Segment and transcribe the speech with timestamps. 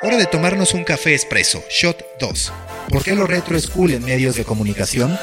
[0.00, 2.52] Hora de tomarnos un café expreso, Shot 2.
[2.88, 5.18] ¿Por qué lo retro es cool en medios de comunicación?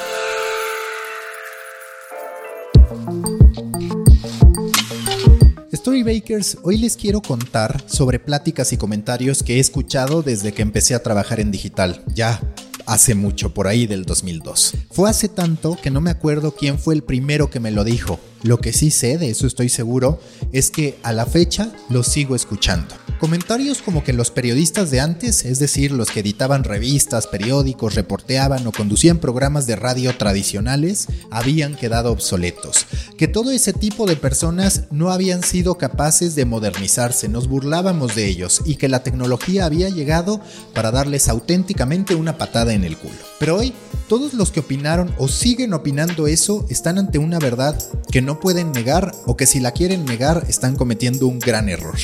[5.74, 10.94] Storybakers, hoy les quiero contar sobre pláticas y comentarios que he escuchado desde que empecé
[10.94, 12.04] a trabajar en digital.
[12.14, 12.42] Ya
[12.86, 14.74] hace mucho, por ahí del 2002.
[14.92, 18.20] Fue hace tanto que no me acuerdo quién fue el primero que me lo dijo.
[18.44, 20.20] Lo que sí sé, de eso estoy seguro,
[20.52, 22.94] es que a la fecha lo sigo escuchando.
[23.20, 28.68] Comentarios como que los periodistas de antes, es decir, los que editaban revistas, periódicos, reporteaban
[28.68, 32.86] o conducían programas de radio tradicionales, habían quedado obsoletos.
[33.18, 38.28] Que todo ese tipo de personas no habían sido capaces de modernizarse, nos burlábamos de
[38.28, 40.40] ellos y que la tecnología había llegado
[40.76, 43.18] para darles auténticamente una patada en el culo.
[43.40, 43.74] Pero hoy,
[44.08, 48.72] todos los que opinaron o siguen opinando eso están ante una verdad que no pueden
[48.72, 51.98] negar o que si la quieren negar están cometiendo un gran error.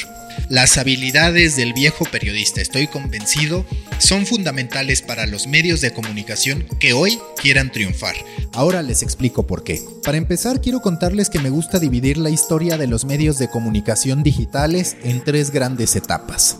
[0.49, 3.65] Las habilidades del viejo periodista, estoy convencido,
[3.99, 8.15] son fundamentales para los medios de comunicación que hoy quieran triunfar.
[8.53, 9.81] Ahora les explico por qué.
[10.03, 14.23] Para empezar, quiero contarles que me gusta dividir la historia de los medios de comunicación
[14.23, 16.57] digitales en tres grandes etapas.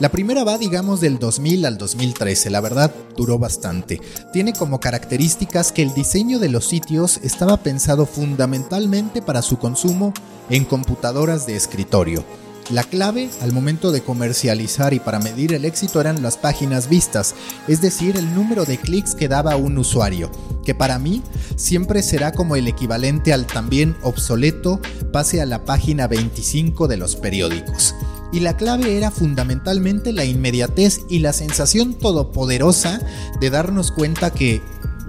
[0.00, 4.00] La primera va, digamos, del 2000 al 2013, la verdad duró bastante.
[4.32, 10.14] Tiene como características que el diseño de los sitios estaba pensado fundamentalmente para su consumo
[10.48, 12.24] en computadoras de escritorio
[12.70, 17.34] la clave al momento de comercializar y para medir el éxito eran las páginas vistas,
[17.66, 20.30] es decir, el número de clics que daba un usuario,
[20.64, 21.22] que para mí
[21.56, 24.80] siempre será como el equivalente al también obsoleto
[25.12, 27.94] pase a la página 25 de los periódicos.
[28.32, 33.00] Y la clave era fundamentalmente la inmediatez y la sensación todopoderosa
[33.40, 34.62] de darnos cuenta que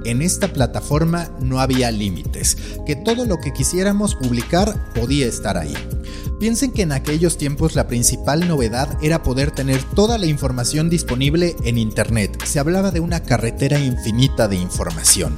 [0.06, 5.76] en esta plataforma no había límites, que todo lo que quisiéramos publicar podía estar ahí.
[6.40, 11.56] Piensen que en aquellos tiempos la principal novedad era poder tener toda la información disponible
[11.64, 12.44] en Internet.
[12.46, 15.38] Se hablaba de una carretera infinita de información.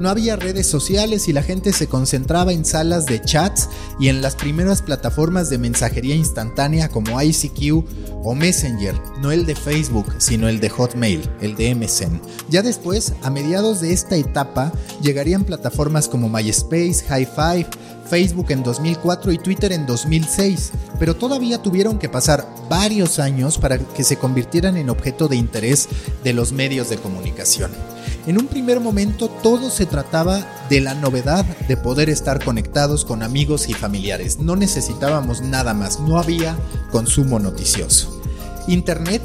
[0.00, 4.22] No había redes sociales y la gente se concentraba en salas de chats y en
[4.22, 7.84] las primeras plataformas de mensajería instantánea como ICQ
[8.24, 12.18] o Messenger, no el de Facebook, sino el de Hotmail, el de MSN.
[12.48, 17.66] Ya después, a mediados de esta etapa, llegarían plataformas como MySpace, Hi5,
[18.08, 23.76] Facebook en 2004 y Twitter en 2006, pero todavía tuvieron que pasar varios años para
[23.78, 25.90] que se convirtieran en objeto de interés
[26.24, 27.70] de los medios de comunicación.
[28.30, 33.24] En un primer momento todo se trataba de la novedad de poder estar conectados con
[33.24, 34.38] amigos y familiares.
[34.38, 36.56] No necesitábamos nada más, no había
[36.92, 38.22] consumo noticioso.
[38.68, 39.20] Internet,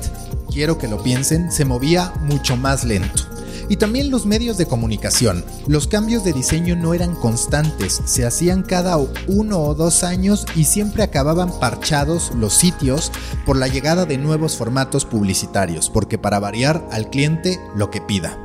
[0.49, 3.21] quiero que lo piensen, se movía mucho más lento
[3.69, 5.45] y también los medios de comunicación.
[5.67, 10.63] Los cambios de diseño no eran constantes, se hacían cada uno o dos años y
[10.63, 13.11] siempre acababan parchados los sitios
[13.45, 18.39] por la llegada de nuevos formatos publicitarios, porque para variar al cliente lo que pida.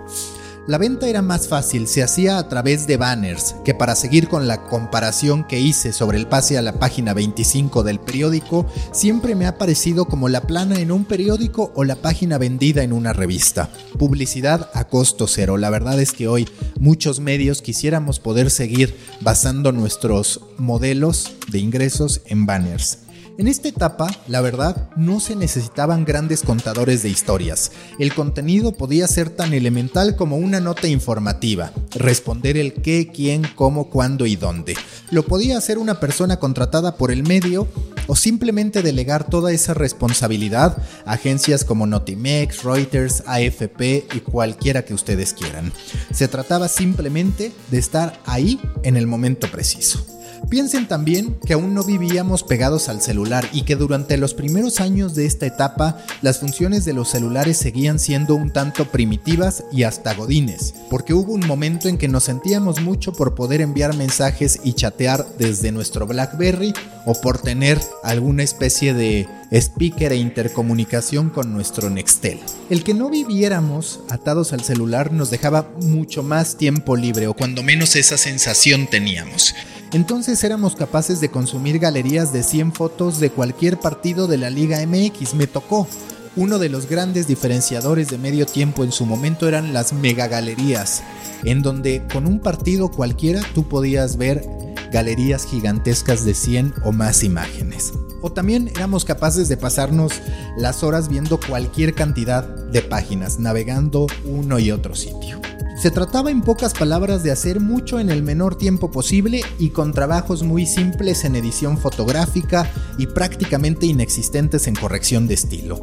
[0.70, 4.46] La venta era más fácil, se hacía a través de banners, que para seguir con
[4.46, 9.46] la comparación que hice sobre el pase a la página 25 del periódico, siempre me
[9.46, 13.68] ha parecido como la plana en un periódico o la página vendida en una revista.
[13.98, 15.56] Publicidad a costo cero.
[15.56, 16.48] La verdad es que hoy
[16.78, 23.09] muchos medios quisiéramos poder seguir basando nuestros modelos de ingresos en banners.
[23.38, 27.72] En esta etapa, la verdad, no se necesitaban grandes contadores de historias.
[27.98, 33.88] El contenido podía ser tan elemental como una nota informativa, responder el qué, quién, cómo,
[33.88, 34.76] cuándo y dónde.
[35.10, 37.66] Lo podía hacer una persona contratada por el medio
[38.06, 40.76] o simplemente delegar toda esa responsabilidad
[41.06, 45.72] a agencias como Notimex, Reuters, AFP y cualquiera que ustedes quieran.
[46.12, 50.19] Se trataba simplemente de estar ahí en el momento preciso.
[50.48, 55.14] Piensen también que aún no vivíamos pegados al celular y que durante los primeros años
[55.14, 60.14] de esta etapa las funciones de los celulares seguían siendo un tanto primitivas y hasta
[60.14, 64.72] godines, porque hubo un momento en que nos sentíamos mucho por poder enviar mensajes y
[64.72, 66.72] chatear desde nuestro BlackBerry
[67.06, 72.40] o por tener alguna especie de speaker e intercomunicación con nuestro Nextel.
[72.68, 77.62] El que no viviéramos atados al celular nos dejaba mucho más tiempo libre o cuando
[77.62, 79.54] menos esa sensación teníamos.
[79.92, 84.78] Entonces éramos capaces de consumir galerías de 100 fotos de cualquier partido de la Liga
[84.86, 85.34] MX.
[85.34, 85.88] Me tocó.
[86.36, 91.02] Uno de los grandes diferenciadores de medio tiempo en su momento eran las megagalerías,
[91.42, 94.46] en donde con un partido cualquiera tú podías ver
[94.92, 97.92] galerías gigantescas de 100 o más imágenes.
[98.22, 100.12] O también éramos capaces de pasarnos
[100.56, 105.40] las horas viendo cualquier cantidad de páginas, navegando uno y otro sitio.
[105.80, 109.94] Se trataba en pocas palabras de hacer mucho en el menor tiempo posible y con
[109.94, 115.80] trabajos muy simples en edición fotográfica y prácticamente inexistentes en corrección de estilo.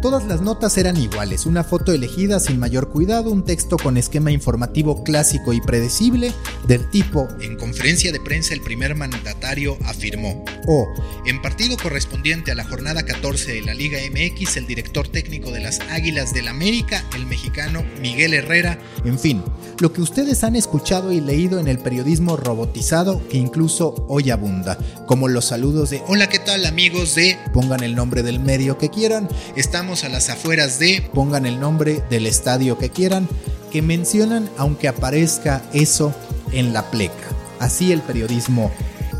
[0.00, 4.32] Todas las notas eran iguales, una foto elegida sin mayor cuidado, un texto con esquema
[4.32, 6.32] informativo clásico y predecible
[6.66, 10.88] del tipo En conferencia de prensa el primer mandatario afirmó o
[11.26, 15.60] En partido correspondiente a la jornada 14 de la Liga MX, el director técnico de
[15.60, 19.42] las Águilas del América, el mexicano Miguel Herrera, en fin,
[19.80, 24.78] lo que ustedes han escuchado y leído en el periodismo robotizado que incluso hoy abunda,
[25.06, 28.88] como los saludos de Hola, ¿qué tal amigos de pongan el nombre del medio que
[28.88, 33.28] quieran, Estamos a las afueras de pongan el nombre del estadio que quieran,
[33.72, 36.14] que mencionan aunque aparezca eso
[36.52, 37.26] en la pleca.
[37.58, 38.70] Así el periodismo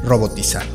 [0.04, 0.68] robotizado.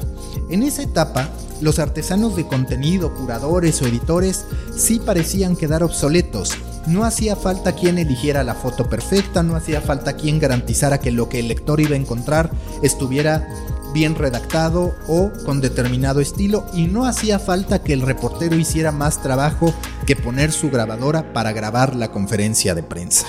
[0.50, 1.30] En esa etapa,
[1.62, 4.44] los artesanos de contenido, curadores o editores
[4.75, 6.51] sí parecían quedar obsoletos.
[6.88, 11.30] No hacía falta quien eligiera la foto perfecta, no hacía falta quien garantizara que lo
[11.30, 12.51] que el lector iba a encontrar
[12.83, 13.48] estuviera
[13.95, 19.24] bien redactado o con determinado estilo y no hacía falta que el reportero hiciera más
[19.24, 19.74] trabajo
[20.06, 23.25] que poner su grabadora para grabar la conferencia de prensa.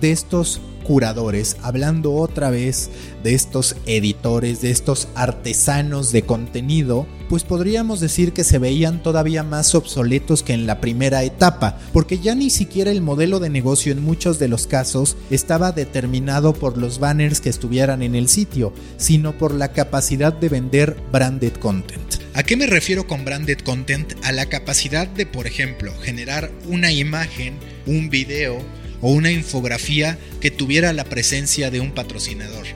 [0.00, 2.90] de estos curadores, hablando otra vez
[3.24, 9.42] de estos editores, de estos artesanos de contenido, pues podríamos decir que se veían todavía
[9.42, 13.90] más obsoletos que en la primera etapa, porque ya ni siquiera el modelo de negocio
[13.90, 18.72] en muchos de los casos estaba determinado por los banners que estuvieran en el sitio,
[18.96, 22.14] sino por la capacidad de vender branded content.
[22.34, 24.12] ¿A qué me refiero con branded content?
[24.22, 27.54] A la capacidad de, por ejemplo, generar una imagen,
[27.86, 28.58] un video,
[29.00, 32.66] o una infografía que tuviera la presencia de un patrocinador.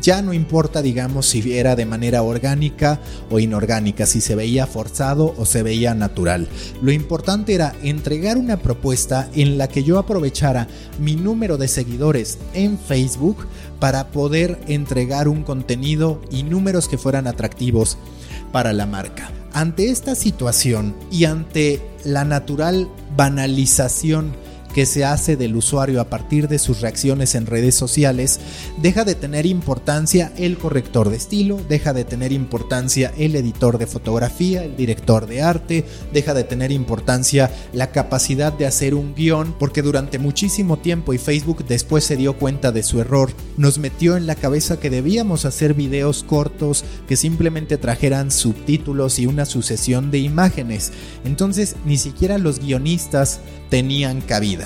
[0.00, 5.34] Ya no importa, digamos, si era de manera orgánica o inorgánica, si se veía forzado
[5.36, 6.48] o se veía natural.
[6.80, 10.68] Lo importante era entregar una propuesta en la que yo aprovechara
[10.98, 13.46] mi número de seguidores en Facebook
[13.78, 17.98] para poder entregar un contenido y números que fueran atractivos
[18.52, 19.30] para la marca.
[19.52, 24.32] Ante esta situación y ante la natural banalización
[24.74, 28.40] que se hace del usuario a partir de sus reacciones en redes sociales,
[28.80, 33.86] deja de tener importancia el corrector de estilo, deja de tener importancia el editor de
[33.86, 39.54] fotografía, el director de arte, deja de tener importancia la capacidad de hacer un guion,
[39.58, 44.16] porque durante muchísimo tiempo y Facebook después se dio cuenta de su error, nos metió
[44.16, 50.10] en la cabeza que debíamos hacer videos cortos que simplemente trajeran subtítulos y una sucesión
[50.10, 50.92] de imágenes.
[51.24, 54.59] Entonces ni siquiera los guionistas tenían cabida.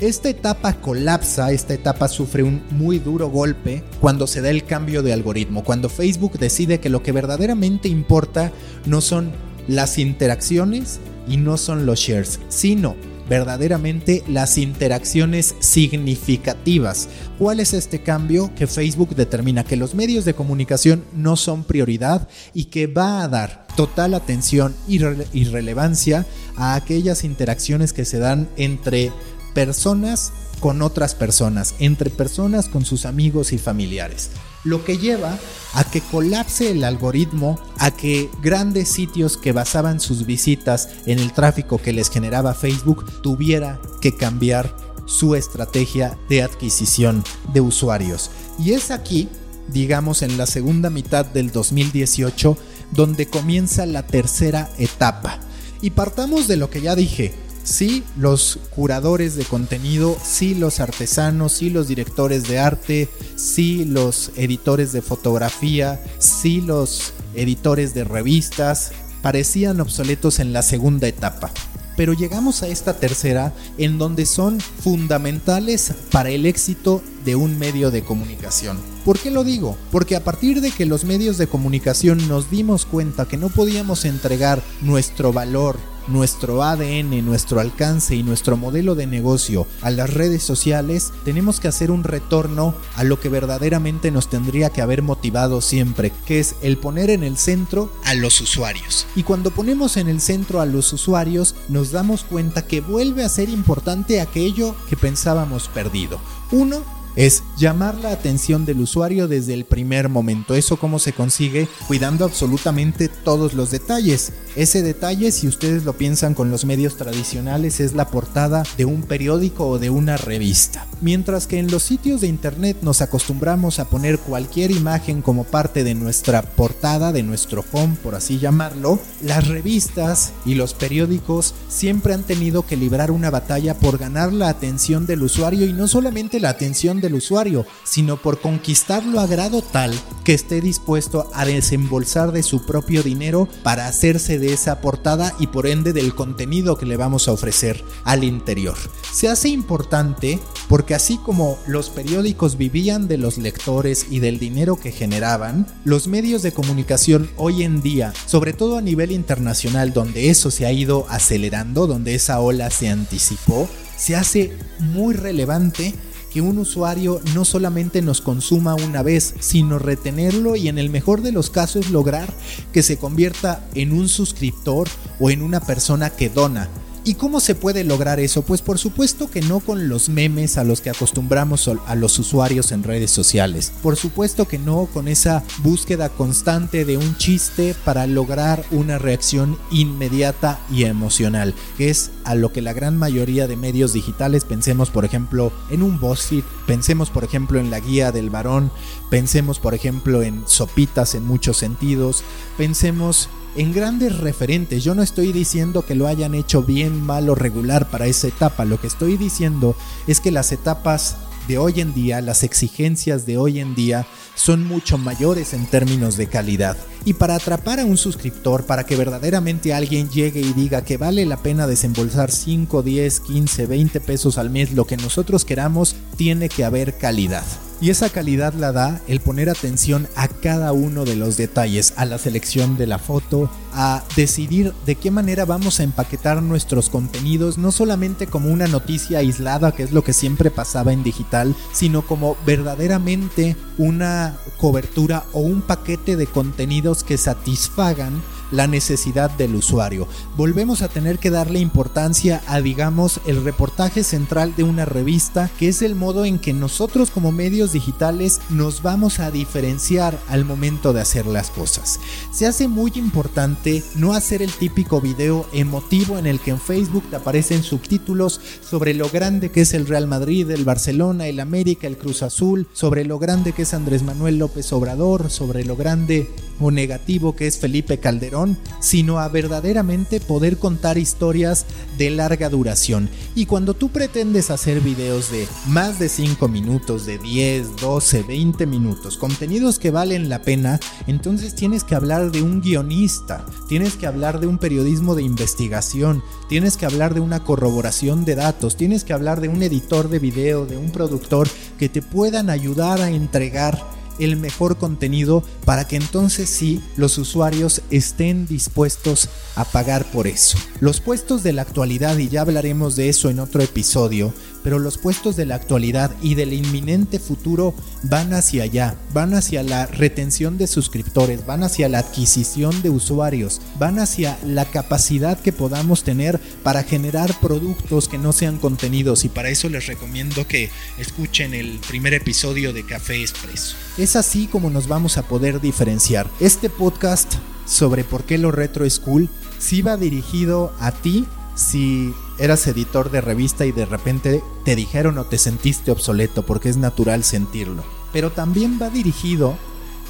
[0.00, 5.02] Esta etapa colapsa, esta etapa sufre un muy duro golpe cuando se da el cambio
[5.02, 8.50] de algoritmo, cuando Facebook decide que lo que verdaderamente importa
[8.86, 9.30] no son
[9.68, 12.96] las interacciones y no son los shares, sino
[13.28, 17.08] verdaderamente las interacciones significativas.
[17.38, 18.52] ¿Cuál es este cambio?
[18.56, 23.28] Que Facebook determina que los medios de comunicación no son prioridad y que va a
[23.28, 26.26] dar total atención y, relevancia
[26.56, 29.12] a aquellas interacciones que se dan entre
[29.54, 34.30] personas con otras personas, entre personas con sus amigos y familiares
[34.64, 35.38] lo que lleva
[35.74, 41.32] a que colapse el algoritmo, a que grandes sitios que basaban sus visitas en el
[41.32, 44.74] tráfico que les generaba Facebook tuviera que cambiar
[45.06, 48.30] su estrategia de adquisición de usuarios.
[48.58, 49.28] Y es aquí,
[49.68, 52.56] digamos en la segunda mitad del 2018,
[52.92, 55.38] donde comienza la tercera etapa.
[55.80, 57.32] Y partamos de lo que ya dije,
[57.70, 64.32] sí los curadores de contenido, sí los artesanos, sí los directores de arte, sí los
[64.36, 68.90] editores de fotografía, sí los editores de revistas,
[69.22, 71.52] parecían obsoletos en la segunda etapa.
[71.96, 77.90] Pero llegamos a esta tercera en donde son fundamentales para el éxito de un medio
[77.90, 78.78] de comunicación.
[79.04, 79.76] ¿Por qué lo digo?
[79.90, 84.04] Porque a partir de que los medios de comunicación nos dimos cuenta que no podíamos
[84.04, 85.78] entregar nuestro valor,
[86.10, 91.68] nuestro ADN, nuestro alcance y nuestro modelo de negocio a las redes sociales, tenemos que
[91.68, 96.56] hacer un retorno a lo que verdaderamente nos tendría que haber motivado siempre, que es
[96.62, 99.06] el poner en el centro a los usuarios.
[99.14, 103.28] Y cuando ponemos en el centro a los usuarios, nos damos cuenta que vuelve a
[103.28, 106.18] ser importante aquello que pensábamos perdido.
[106.50, 106.82] Uno,
[107.16, 110.54] es llamar la atención del usuario desde el primer momento.
[110.54, 114.32] Eso cómo se consigue cuidando absolutamente todos los detalles.
[114.56, 119.02] Ese detalle, si ustedes lo piensan con los medios tradicionales, es la portada de un
[119.02, 120.86] periódico o de una revista.
[121.00, 125.84] Mientras que en los sitios de internet nos acostumbramos a poner cualquier imagen como parte
[125.84, 132.14] de nuestra portada, de nuestro home, por así llamarlo, las revistas y los periódicos siempre
[132.14, 136.40] han tenido que librar una batalla por ganar la atención del usuario y no solamente
[136.40, 139.92] la atención del usuario, sino por conquistarlo a grado tal
[140.24, 145.46] que esté dispuesto a desembolsar de su propio dinero para hacerse de esa portada y
[145.48, 148.76] por ende del contenido que le vamos a ofrecer al interior.
[149.12, 150.38] Se hace importante
[150.68, 156.06] porque así como los periódicos vivían de los lectores y del dinero que generaban, los
[156.06, 160.72] medios de comunicación hoy en día, sobre todo a nivel internacional donde eso se ha
[160.72, 165.94] ido acelerando, donde esa ola se anticipó, se hace muy relevante
[166.30, 171.22] que un usuario no solamente nos consuma una vez, sino retenerlo y en el mejor
[171.22, 172.32] de los casos lograr
[172.72, 176.68] que se convierta en un suscriptor o en una persona que dona.
[177.02, 178.42] ¿Y cómo se puede lograr eso?
[178.42, 182.72] Pues por supuesto que no con los memes a los que acostumbramos a los usuarios
[182.72, 183.72] en redes sociales.
[183.82, 189.56] Por supuesto que no con esa búsqueda constante de un chiste para lograr una reacción
[189.70, 194.90] inmediata y emocional, que es a lo que la gran mayoría de medios digitales pensemos
[194.90, 198.70] por ejemplo en un BuzzFeed, pensemos por ejemplo en la guía del varón,
[199.08, 202.22] pensemos por ejemplo en sopitas en muchos sentidos,
[202.58, 204.84] pensemos en grandes referentes.
[204.84, 208.64] Yo no estoy diciendo que lo hayan hecho bien, mal o regular para esa etapa.
[208.64, 209.76] Lo que estoy diciendo
[210.06, 211.16] es que las etapas
[211.48, 216.16] de hoy en día, las exigencias de hoy en día son mucho mayores en términos
[216.16, 216.76] de calidad.
[217.04, 221.26] Y para atrapar a un suscriptor, para que verdaderamente alguien llegue y diga que vale
[221.26, 226.48] la pena desembolsar 5, 10, 15, 20 pesos al mes, lo que nosotros queramos, tiene
[226.48, 227.44] que haber calidad.
[227.82, 232.04] Y esa calidad la da el poner atención a cada uno de los detalles, a
[232.04, 237.56] la selección de la foto, a decidir de qué manera vamos a empaquetar nuestros contenidos,
[237.56, 242.02] no solamente como una noticia aislada, que es lo que siempre pasaba en digital, sino
[242.02, 248.20] como verdaderamente una cobertura o un paquete de contenidos que satisfagan
[248.50, 250.08] la necesidad del usuario.
[250.36, 255.68] Volvemos a tener que darle importancia a, digamos, el reportaje central de una revista, que
[255.68, 260.92] es el modo en que nosotros como medios digitales nos vamos a diferenciar al momento
[260.92, 262.00] de hacer las cosas.
[262.32, 267.04] Se hace muy importante no hacer el típico video emotivo en el que en Facebook
[267.10, 271.86] te aparecen subtítulos sobre lo grande que es el Real Madrid, el Barcelona, el América,
[271.86, 276.30] el Cruz Azul, sobre lo grande que es Andrés Manuel López Obrador, sobre lo grande
[276.60, 278.39] o negativo que es Felipe Calderón,
[278.80, 281.66] sino a verdaderamente poder contar historias
[281.98, 283.08] de larga duración.
[283.34, 288.66] Y cuando tú pretendes hacer videos de más de 5 minutos, de 10, 12, 20
[288.66, 294.06] minutos, contenidos que valen la pena, entonces tienes que hablar de un guionista, tienes que
[294.06, 299.04] hablar de un periodismo de investigación, tienes que hablar de una corroboración de datos, tienes
[299.04, 303.10] que hablar de un editor de video, de un productor que te puedan ayudar a
[303.10, 310.26] entregar el mejor contenido para que entonces sí los usuarios estén dispuestos a pagar por
[310.26, 310.58] eso.
[310.80, 314.98] Los puestos de la actualidad, y ya hablaremos de eso en otro episodio, pero los
[314.98, 320.58] puestos de la actualidad y del inminente futuro van hacia allá, van hacia la retención
[320.58, 326.40] de suscriptores, van hacia la adquisición de usuarios, van hacia la capacidad que podamos tener
[326.62, 331.78] para generar productos que no sean contenidos y para eso les recomiendo que escuchen el
[331.88, 333.76] primer episodio de Café Expreso.
[333.98, 336.28] Es así como nos vamos a poder diferenciar.
[336.40, 337.34] Este podcast
[337.66, 341.26] sobre por qué lo retro es cool sí va dirigido a ti
[341.60, 346.70] si eras editor de revista y de repente te dijeron o te sentiste obsoleto, porque
[346.70, 347.84] es natural sentirlo.
[348.12, 349.56] Pero también va dirigido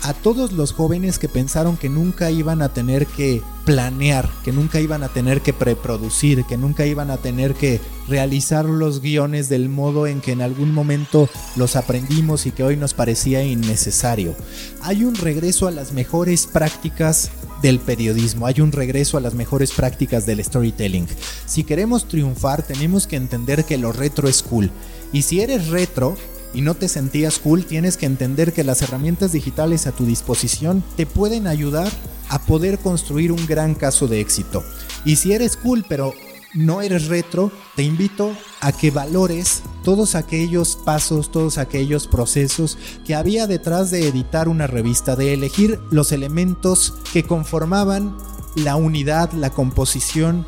[0.02, 4.80] a todos los jóvenes que pensaron que nunca iban a tener que planear, que nunca
[4.80, 9.68] iban a tener que preproducir, que nunca iban a tener que realizar los guiones del
[9.68, 14.34] modo en que en algún momento los aprendimos y que hoy nos parecía innecesario.
[14.82, 17.30] Hay un regreso a las mejores prácticas
[17.62, 21.06] del periodismo, hay un regreso a las mejores prácticas del storytelling.
[21.46, 24.70] Si queremos triunfar tenemos que entender que lo retro es cool.
[25.12, 26.16] Y si eres retro,
[26.52, 30.82] y no te sentías cool, tienes que entender que las herramientas digitales a tu disposición
[30.96, 31.90] te pueden ayudar
[32.28, 34.64] a poder construir un gran caso de éxito.
[35.04, 36.14] Y si eres cool pero
[36.54, 43.14] no eres retro, te invito a que valores todos aquellos pasos, todos aquellos procesos que
[43.14, 48.16] había detrás de editar una revista, de elegir los elementos que conformaban
[48.56, 50.44] la unidad, la composición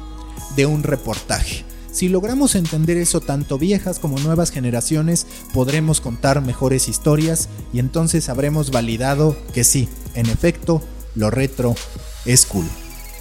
[0.56, 1.71] de un reportaje.
[1.92, 8.30] Si logramos entender eso tanto viejas como nuevas generaciones, podremos contar mejores historias y entonces
[8.30, 10.82] habremos validado que sí, en efecto,
[11.14, 11.74] lo retro
[12.24, 12.66] es cool.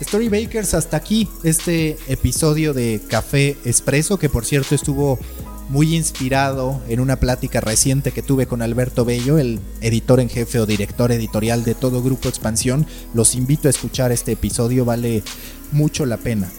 [0.02, 5.20] Storybakers, hasta aquí este episodio de Café Expreso, que por cierto estuvo
[5.68, 10.60] muy inspirado en una plática reciente que tuve con Alberto Bello, el editor en jefe
[10.60, 12.88] o director editorial de todo Grupo Expansión.
[13.14, 15.24] Los invito a escuchar este episodio, vale
[15.72, 16.52] mucho la pena.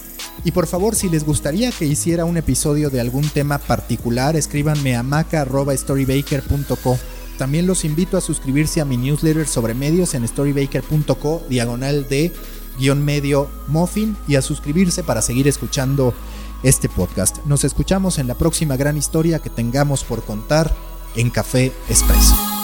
[0.45, 4.97] Y por favor, si les gustaría que hiciera un episodio de algún tema particular, escríbanme
[4.97, 6.99] a maca.storybaker.co.
[7.39, 12.33] También los invito a suscribirse a mi newsletter sobre medios en storybaker.co, diagonal de
[12.79, 16.15] guion medio muffin, y a suscribirse para seguir escuchando
[16.63, 17.39] este podcast.
[17.45, 20.75] Nos escuchamos en la próxima gran historia que tengamos por contar
[21.17, 22.62] en Café Expreso.